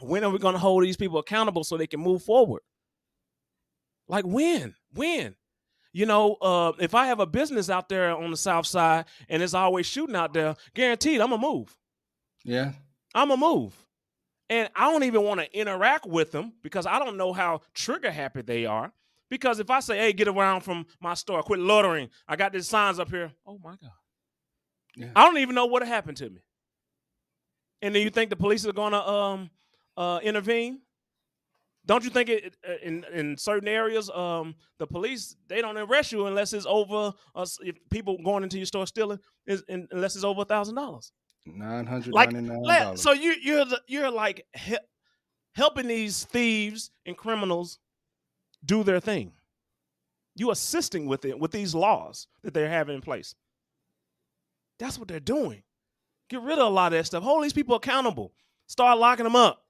when 0.00 0.22
are 0.22 0.30
we 0.30 0.38
going 0.38 0.52
to 0.52 0.58
hold 0.60 0.84
these 0.84 0.96
people 0.96 1.18
accountable 1.18 1.64
so 1.64 1.76
they 1.76 1.86
can 1.86 2.00
move 2.00 2.22
forward? 2.22 2.62
Like 4.08 4.24
when? 4.24 4.74
When? 4.92 5.34
You 5.96 6.04
know, 6.04 6.34
uh, 6.42 6.72
if 6.78 6.94
I 6.94 7.06
have 7.06 7.20
a 7.20 7.26
business 7.26 7.70
out 7.70 7.88
there 7.88 8.14
on 8.14 8.30
the 8.30 8.36
south 8.36 8.66
side 8.66 9.06
and 9.30 9.42
it's 9.42 9.54
always 9.54 9.86
shooting 9.86 10.14
out 10.14 10.34
there, 10.34 10.54
guaranteed 10.74 11.22
I'm 11.22 11.30
gonna 11.30 11.40
move. 11.40 11.74
Yeah. 12.44 12.72
I'm 13.14 13.28
gonna 13.28 13.40
move. 13.40 13.74
And 14.50 14.68
I 14.76 14.90
don't 14.90 15.04
even 15.04 15.22
want 15.22 15.40
to 15.40 15.58
interact 15.58 16.04
with 16.04 16.32
them 16.32 16.52
because 16.62 16.84
I 16.84 16.98
don't 16.98 17.16
know 17.16 17.32
how 17.32 17.62
trigger 17.72 18.10
happy 18.10 18.42
they 18.42 18.66
are. 18.66 18.92
Because 19.30 19.58
if 19.58 19.70
I 19.70 19.80
say, 19.80 19.96
hey, 19.96 20.12
get 20.12 20.28
around 20.28 20.60
from 20.60 20.84
my 21.00 21.14
store, 21.14 21.42
quit 21.42 21.60
loitering, 21.60 22.10
I 22.28 22.36
got 22.36 22.52
these 22.52 22.68
signs 22.68 22.98
up 22.98 23.08
here. 23.08 23.32
Oh 23.46 23.58
my 23.64 23.76
God. 23.80 23.90
Yeah. 24.96 25.12
I 25.16 25.24
don't 25.24 25.38
even 25.38 25.54
know 25.54 25.64
what 25.64 25.82
happened 25.88 26.18
to 26.18 26.28
me. 26.28 26.42
And 27.80 27.94
then 27.94 28.02
you 28.02 28.10
think 28.10 28.28
the 28.28 28.36
police 28.36 28.66
are 28.66 28.72
gonna 28.74 29.00
um 29.00 29.50
uh 29.96 30.20
intervene? 30.22 30.80
Don't 31.86 32.02
you 32.04 32.10
think 32.10 32.28
it 32.28 32.56
uh, 32.68 32.74
in 32.82 33.04
in 33.12 33.36
certain 33.36 33.68
areas 33.68 34.10
um 34.10 34.54
the 34.78 34.86
police 34.86 35.36
they 35.48 35.60
don't 35.62 35.76
arrest 35.78 36.10
you 36.12 36.26
unless 36.26 36.52
it's 36.52 36.66
over 36.66 37.12
us 37.34 37.58
if 37.62 37.76
people 37.90 38.18
going 38.24 38.42
into 38.42 38.56
your 38.58 38.66
store 38.66 38.86
stealing 38.86 39.20
is 39.46 39.62
in, 39.68 39.86
unless 39.92 40.16
it's 40.16 40.24
over 40.24 40.42
a 40.42 40.44
thousand 40.44 40.74
dollars. 40.74 41.12
Nine 41.46 41.86
hundred 41.86 42.12
ninety 42.34 42.48
nine 42.48 42.62
dollars. 42.84 43.02
so 43.02 43.12
you 43.12 43.34
you're 43.40 43.64
the, 43.64 43.80
you're 43.86 44.10
like 44.10 44.44
he- 44.56 44.78
helping 45.54 45.86
these 45.86 46.24
thieves 46.24 46.90
and 47.06 47.16
criminals 47.16 47.78
do 48.64 48.82
their 48.82 48.98
thing. 49.00 49.32
You 50.34 50.50
assisting 50.50 51.06
with 51.06 51.24
it 51.24 51.38
with 51.38 51.52
these 51.52 51.74
laws 51.74 52.26
that 52.42 52.52
they're 52.52 52.68
having 52.68 52.96
in 52.96 53.00
place. 53.00 53.34
That's 54.78 54.98
what 54.98 55.08
they're 55.08 55.20
doing. 55.20 55.62
Get 56.28 56.42
rid 56.42 56.58
of 56.58 56.66
a 56.66 56.70
lot 56.70 56.92
of 56.92 56.98
that 56.98 57.04
stuff. 57.06 57.22
Hold 57.22 57.44
these 57.44 57.52
people 57.52 57.76
accountable. 57.76 58.32
Start 58.66 58.98
locking 58.98 59.24
them 59.24 59.36
up. 59.36 59.62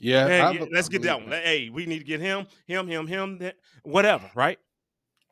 Yeah. 0.00 0.52
Let's 0.72 0.88
get 0.88 1.02
that 1.02 1.20
one. 1.20 1.30
Hey, 1.30 1.70
we 1.70 1.86
need 1.86 1.98
to 2.00 2.04
get 2.04 2.20
him, 2.20 2.46
him, 2.66 2.86
him, 2.88 3.06
him, 3.06 3.38
that- 3.38 3.56
whatever. 3.82 4.30
Right? 4.34 4.58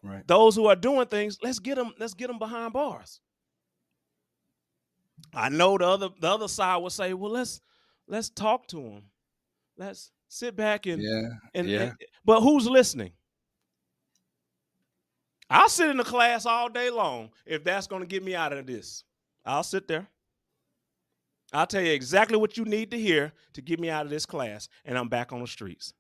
Right. 0.03 0.27
Those 0.27 0.57
who 0.57 0.67
are 0.67 0.77
doing 0.77 1.07
things, 1.07 1.39
let's 1.43 1.59
get 1.61 1.77
them. 1.77 1.95
Let's 1.99 2.15
get 2.15 2.27
them 2.29 2.39
behind 2.39 2.73
bars. 2.73 3.21
I 5.35 5.49
know 5.49 5.79
the 5.79 5.87
other 5.87 6.09
the 6.21 6.29
other 6.31 6.49
side 6.49 6.79
will 6.79 6.91
say, 6.91 7.15
well, 7.15 7.31
let's 7.31 7.61
let's 8.09 8.29
talk 8.31 8.67
to 8.69 8.77
them. 8.77 9.03
Let's 9.77 10.11
sit 10.29 10.57
back 10.57 10.87
and 10.87 11.01
Yeah. 11.03 11.29
and, 11.55 11.69
yeah. 11.69 11.81
and- 11.83 11.97
but 12.25 12.41
who's 12.41 12.67
listening? 12.69 13.13
I'll 15.49 15.69
sit 15.69 15.91
in 15.91 15.99
the 15.99 16.05
class 16.05 16.47
all 16.47 16.69
day 16.69 16.89
long 16.91 17.31
if 17.47 17.63
that's 17.63 17.87
going 17.87 18.01
to 18.03 18.07
get 18.07 18.25
me 18.25 18.35
out 18.35 18.53
of 18.53 18.67
this. 18.67 19.05
I'll 19.45 19.63
sit 19.63 19.87
there. 19.87 20.09
I'll 21.53 21.67
tell 21.67 21.83
you 21.83 21.93
exactly 21.93 22.37
what 22.37 22.57
you 22.57 22.65
need 22.65 22.91
to 22.93 22.99
hear 22.99 23.33
to 23.55 23.63
get 23.63 23.79
me 23.81 23.91
out 23.91 24.05
of 24.05 24.11
this 24.11 24.27
class, 24.27 24.69
and 24.85 24.97
I'm 24.97 25.09
back 25.09 25.33
on 25.33 25.41
the 25.41 25.47
streets. 25.47 25.93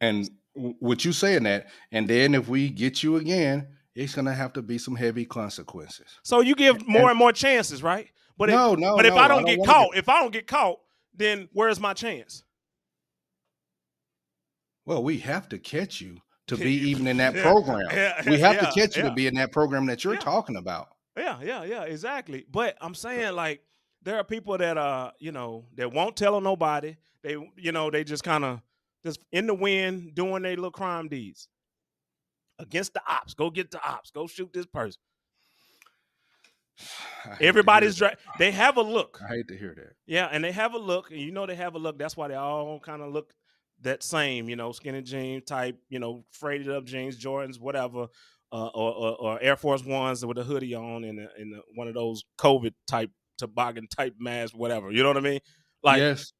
And 0.00 0.28
with 0.54 1.04
you 1.04 1.12
saying 1.12 1.44
that, 1.44 1.68
and 1.92 2.08
then 2.08 2.34
if 2.34 2.48
we 2.48 2.68
get 2.68 3.02
you 3.02 3.16
again, 3.16 3.68
it's 3.94 4.14
gonna 4.14 4.34
have 4.34 4.52
to 4.54 4.62
be 4.62 4.78
some 4.78 4.96
heavy 4.96 5.24
consequences. 5.24 6.18
So 6.22 6.40
you 6.40 6.54
give 6.54 6.86
more 6.86 7.10
and 7.10 7.18
more 7.18 7.32
chances, 7.32 7.82
right? 7.82 8.08
But 8.36 8.48
if, 8.48 8.54
no, 8.54 8.74
no. 8.74 8.96
but 8.96 9.06
if 9.06 9.14
no, 9.14 9.20
I 9.20 9.28
don't, 9.28 9.44
get 9.44 9.64
caught, 9.64 9.96
if 9.96 10.08
I 10.08 10.20
don't 10.20 10.32
get 10.32 10.46
caught, 10.46 10.80
then 11.14 11.48
where's 11.52 11.78
my 11.78 11.92
chance? 11.92 12.44
well, 14.84 15.02
we 15.02 15.18
have 15.18 15.48
to 15.50 15.58
catch 15.58 16.00
you 16.00 16.18
to 16.48 16.56
be 16.56 16.72
even 16.90 17.06
in 17.06 17.18
that 17.18 17.34
yeah, 17.34 17.42
program. 17.42 17.88
yeah, 17.90 18.22
we 18.28 18.38
have 18.40 18.56
yeah, 18.56 18.60
to 18.62 18.72
catch 18.72 18.96
you 18.96 19.02
to 19.02 19.12
be 19.12 19.26
in 19.26 19.34
that 19.34 19.52
program 19.52 19.86
that 19.86 20.04
you're 20.04 20.16
talking 20.16 20.56
about. 20.56 20.88
Yeah, 21.16 21.38
yeah, 21.42 21.64
yeah, 21.64 21.82
exactly. 21.82 22.46
But 22.50 22.76
I'm 22.80 22.94
saying 22.94 23.34
like 23.34 23.62
there 24.04 24.16
are 24.16 24.24
people 24.24 24.56
that 24.58 24.78
uh, 24.78 25.10
you 25.18 25.32
know, 25.32 25.66
that 25.76 25.92
won't 25.92 26.16
tell 26.16 26.40
nobody. 26.40 26.96
They, 27.22 27.36
you 27.56 27.72
know, 27.72 27.90
they 27.90 28.04
just 28.04 28.24
kind 28.24 28.44
of 28.44 28.60
just 29.04 29.20
in 29.32 29.46
the 29.46 29.54
wind 29.54 30.14
doing 30.14 30.42
their 30.42 30.56
little 30.56 30.70
crime 30.70 31.08
deeds 31.08 31.48
against 32.58 32.94
the 32.94 33.02
ops. 33.08 33.34
Go 33.34 33.50
get 33.50 33.70
the 33.70 33.82
ops. 33.84 34.10
Go 34.10 34.26
shoot 34.26 34.52
this 34.52 34.66
person. 34.66 35.00
I 37.24 37.28
hate 37.28 37.36
to 37.36 37.42
hear 37.42 37.48
Everybody's 37.48 37.96
dra- 37.96 38.16
they 38.38 38.50
have 38.50 38.76
a 38.76 38.82
look. 38.82 39.20
I 39.22 39.36
hate 39.36 39.48
to 39.48 39.56
hear 39.56 39.74
that. 39.76 39.92
Yeah, 40.06 40.28
and 40.30 40.42
they 40.42 40.52
have 40.52 40.74
a 40.74 40.78
look, 40.78 41.10
and 41.10 41.20
you 41.20 41.30
know 41.30 41.46
they 41.46 41.54
have 41.54 41.74
a 41.74 41.78
look. 41.78 41.98
That's 41.98 42.16
why 42.16 42.28
they 42.28 42.34
all 42.34 42.80
kind 42.80 43.02
of 43.02 43.12
look 43.12 43.32
that 43.82 44.02
same, 44.02 44.48
you 44.48 44.56
know, 44.56 44.72
skinny 44.72 45.02
jeans 45.02 45.44
type, 45.44 45.76
you 45.88 45.98
know, 45.98 46.24
freighted 46.30 46.70
up 46.70 46.84
jeans, 46.84 47.22
Jordans, 47.22 47.60
whatever, 47.60 48.06
uh, 48.52 48.66
or, 48.66 48.92
or 48.92 49.16
or 49.16 49.42
Air 49.42 49.56
Force 49.56 49.84
Ones 49.84 50.24
with 50.24 50.38
a 50.38 50.44
hoodie 50.44 50.74
on 50.74 51.04
and 51.04 51.18
and 51.38 51.54
one 51.74 51.88
of 51.88 51.94
those 51.94 52.24
COVID 52.38 52.74
type 52.86 53.10
toboggan 53.38 53.88
type 53.88 54.14
masks, 54.18 54.54
whatever. 54.54 54.90
You 54.90 55.02
know 55.02 55.08
what 55.08 55.16
I 55.16 55.20
mean? 55.20 55.40
Like 55.82 55.98
yes. 55.98 56.32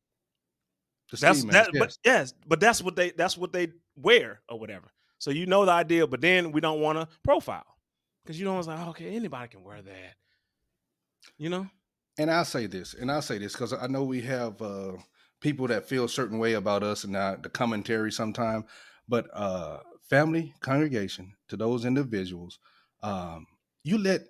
That's 1.21 1.45
that, 1.45 1.53
mask, 1.53 1.71
but 1.79 1.97
yes, 2.05 2.33
but 2.47 2.59
that's 2.59 2.81
what 2.83 2.97
they 2.97 3.11
that's 3.11 3.37
what 3.37 3.53
they 3.53 3.69
wear 3.97 4.41
or 4.49 4.59
whatever. 4.59 4.87
So 5.19 5.31
you 5.31 5.45
know 5.45 5.67
the 5.67 5.73
idea, 5.73 6.07
but 6.07 6.23
then 6.23 6.53
we 6.53 6.63
don't 6.63 6.81
want 6.81 6.99
to 6.99 7.07
profile 7.23 7.67
because 8.25 8.39
you 8.39 8.47
know 8.47 8.59
it's 8.59 8.67
like 8.67 8.89
okay, 8.89 9.15
anybody 9.15 9.49
can 9.49 9.63
wear 9.63 9.83
that. 9.83 10.15
You 11.37 11.51
know? 11.51 11.67
and 12.19 12.31
I'll 12.31 12.45
say 12.45 12.67
this, 12.67 12.95
and 12.95 13.11
I'll 13.11 13.23
say 13.23 13.39
this 13.39 13.53
because 13.53 13.73
I 13.73 13.87
know 13.87 14.05
we 14.05 14.21
have 14.23 14.61
uh, 14.61 14.93
people 15.41 15.67
that 15.69 15.89
feel 15.89 16.05
a 16.05 16.09
certain 16.09 16.39
way 16.39 16.55
about 16.55 16.83
us 16.83 17.05
and 17.05 17.17
uh, 17.17 17.37
the 17.43 17.49
commentary 17.49 18.13
sometime, 18.13 18.65
but 19.09 19.29
uh, 19.33 19.79
family, 20.09 20.55
congregation, 20.61 21.33
to 21.49 21.57
those 21.57 21.85
individuals, 21.85 22.59
um, 23.03 23.47
you 23.83 23.99
let 23.99 24.23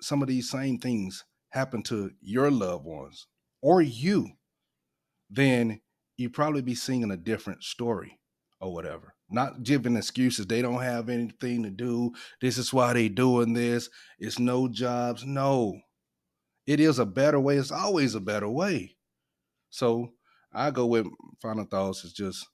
some 0.00 0.22
of 0.22 0.28
these 0.28 0.50
same 0.50 0.78
things 0.78 1.24
happen 1.56 1.82
to 1.84 2.10
your 2.20 2.50
loved 2.50 2.84
ones 2.84 3.26
or 3.62 3.82
you, 3.82 4.28
then 5.30 5.80
you 6.18 6.30
probably 6.30 6.62
be 6.62 6.74
singing 6.76 7.10
a 7.10 7.16
different 7.16 7.64
story. 7.64 8.18
or 8.60 8.72
whatever. 8.72 9.14
Not 9.30 9.64
giving 9.64 9.96
excuses. 9.96 10.46
They 10.46 10.62
don't 10.62 10.82
have 10.82 11.08
anything 11.10 11.62
to 11.64 11.70
do. 11.70 12.12
This 12.40 12.58
is 12.58 12.72
why 12.72 12.92
they 12.94 13.08
doing 13.08 13.52
this. 13.54 13.90
It's 14.18 14.38
no 14.38 14.68
jobs. 14.68 15.24
No. 15.26 15.80
It 16.66 16.80
is 16.80 16.98
a 16.98 17.06
better 17.06 17.40
way. 17.40 17.56
It's 17.58 17.72
always 17.72 18.14
a 18.14 18.20
better 18.20 18.48
way. 18.48 18.96
So 19.70 20.12
I 20.54 20.70
go 20.70 20.86
with 20.86 21.06
final 21.42 21.64
thoughts 21.66 22.04
is 22.04 22.12
just 22.14 22.46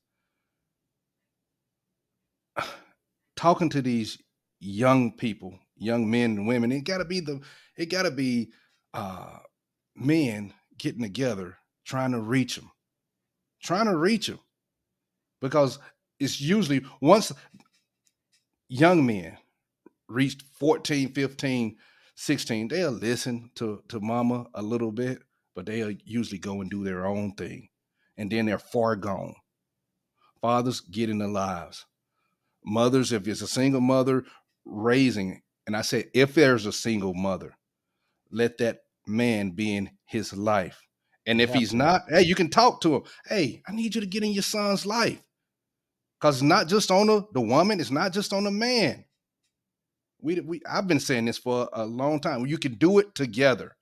talking 3.36 3.70
to 3.70 3.82
these 3.82 4.18
young 4.60 5.12
people, 5.16 5.58
young 5.76 6.10
men 6.10 6.38
and 6.38 6.48
women. 6.48 6.72
It 6.72 6.84
gotta 6.84 7.04
be 7.04 7.20
the 7.20 7.40
it 7.76 7.86
gotta 7.90 8.10
be 8.10 8.50
uh 8.94 9.38
men 9.94 10.52
getting 10.78 11.02
together, 11.02 11.58
trying 11.84 12.12
to 12.12 12.20
reach 12.20 12.56
them, 12.56 12.70
trying 13.62 13.86
to 13.86 13.96
reach 13.96 14.26
them, 14.26 14.40
because 15.40 15.78
it's 16.18 16.40
usually 16.40 16.84
once 17.00 17.32
young 18.68 19.04
men 19.04 19.36
reach 20.08 20.36
14, 20.58 21.12
15, 21.12 21.76
16, 22.14 22.68
they'll 22.68 22.90
listen 22.90 23.50
to, 23.56 23.82
to 23.88 24.00
mama 24.00 24.46
a 24.54 24.62
little 24.62 24.92
bit, 24.92 25.22
but 25.54 25.66
they'll 25.66 25.94
usually 26.04 26.38
go 26.38 26.60
and 26.60 26.70
do 26.70 26.84
their 26.84 27.06
own 27.06 27.32
thing. 27.32 27.68
And 28.16 28.30
then 28.30 28.46
they're 28.46 28.58
far 28.58 28.96
gone. 28.96 29.34
Fathers 30.40 30.80
get 30.80 31.08
in 31.08 31.18
their 31.18 31.28
lives. 31.28 31.86
Mothers, 32.64 33.12
if 33.12 33.26
it's 33.26 33.42
a 33.42 33.48
single 33.48 33.80
mother 33.80 34.24
raising, 34.64 35.42
and 35.66 35.76
I 35.76 35.82
say 35.82 36.04
if 36.14 36.34
there's 36.34 36.66
a 36.66 36.72
single 36.72 37.14
mother, 37.14 37.54
let 38.32 38.58
that 38.58 38.80
man 39.06 39.50
be 39.50 39.76
in 39.76 39.90
his 40.06 40.32
life. 40.32 40.80
And 41.26 41.40
if 41.40 41.54
he's 41.54 41.72
not, 41.72 42.02
hey, 42.08 42.22
you 42.22 42.34
can 42.34 42.50
talk 42.50 42.80
to 42.80 42.96
him. 42.96 43.02
Hey, 43.26 43.62
I 43.68 43.72
need 43.72 43.94
you 43.94 44.00
to 44.00 44.06
get 44.06 44.24
in 44.24 44.32
your 44.32 44.42
son's 44.42 44.84
life. 44.84 45.22
Because 46.20 46.36
it's 46.36 46.42
not 46.42 46.68
just 46.68 46.90
on 46.90 47.06
the, 47.06 47.24
the 47.32 47.40
woman, 47.40 47.80
it's 47.80 47.90
not 47.90 48.12
just 48.12 48.32
on 48.32 48.44
the 48.44 48.50
man. 48.50 49.04
We, 50.20 50.40
we 50.40 50.60
I've 50.68 50.86
been 50.86 51.00
saying 51.00 51.24
this 51.26 51.38
for 51.38 51.68
a 51.72 51.84
long 51.84 52.20
time. 52.20 52.46
You 52.46 52.58
can 52.58 52.74
do 52.74 52.98
it 52.98 53.14
together. 53.14 53.76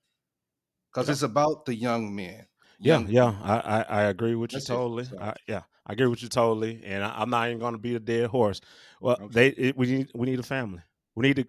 Because 0.93 1.09
it's 1.09 1.21
about 1.21 1.65
the 1.65 1.75
young 1.75 2.15
men. 2.15 2.45
Yeah, 2.79 2.97
Young 2.97 3.07
yeah, 3.07 3.35
I, 3.43 3.59
I, 3.59 3.81
I 3.81 4.01
agree 4.03 4.35
with 4.35 4.51
you 4.51 4.57
That's 4.57 4.65
totally. 4.65 5.07
I, 5.19 5.35
yeah, 5.47 5.61
I 5.85 5.93
agree 5.93 6.07
with 6.07 6.23
you 6.23 6.29
totally, 6.29 6.81
and 6.83 7.03
I, 7.03 7.21
I'm 7.21 7.29
not 7.29 7.47
even 7.47 7.59
going 7.59 7.73
to 7.73 7.79
beat 7.79 7.95
a 7.95 7.99
dead 7.99 8.29
horse. 8.29 8.59
Well, 8.99 9.17
Okay. 9.21 9.27
they 9.33 9.47
it, 9.49 9.77
we 9.77 9.85
need 9.87 10.11
we 10.15 10.25
need 10.25 10.39
a 10.39 10.43
family. 10.43 10.81
We 11.15 11.27
need 11.27 11.35
to 11.35 11.45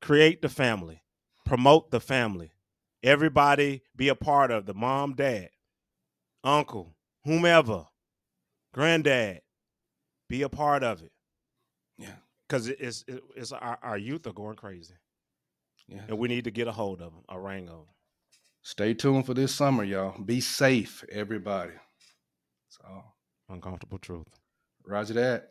create 0.00 0.42
the 0.42 0.48
family, 0.48 1.02
promote 1.46 1.90
the 1.90 2.00
family. 2.00 2.50
Everybody 3.02 3.82
be 3.94 4.08
a 4.08 4.14
part 4.14 4.50
of 4.50 4.66
the 4.66 4.74
mom, 4.74 5.14
dad, 5.14 5.50
uncle, 6.44 6.94
whomever, 7.24 7.86
granddad. 8.74 9.40
Be 10.28 10.42
a 10.42 10.48
part 10.48 10.82
of 10.82 11.02
it 11.02 11.12
Yeah. 11.98 12.16
because 12.48 12.66
it's 12.68 13.04
it's 13.36 13.52
our, 13.52 13.78
our 13.80 13.96
youth 13.96 14.26
are 14.26 14.32
going 14.32 14.56
crazy, 14.56 14.94
Yeah. 15.86 16.02
and 16.08 16.18
we 16.18 16.26
need 16.28 16.44
to 16.44 16.50
get 16.50 16.66
a 16.66 16.72
hold 16.72 17.00
of 17.00 17.12
them, 17.12 17.22
a 17.28 17.38
ring 17.38 17.68
of 17.68 17.76
them. 17.76 17.94
Stay 18.62 18.92
tuned 18.94 19.24
for 19.24 19.34
this 19.34 19.54
summer, 19.54 19.84
y'all. 19.84 20.20
Be 20.20 20.40
safe, 20.40 21.04
everybody. 21.12 21.74
So, 22.68 23.04
Uncomfortable 23.48 23.98
truth. 23.98 24.26
Roger 24.84 25.14
that. 25.14 25.50